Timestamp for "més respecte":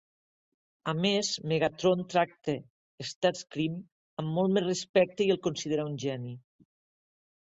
4.57-5.27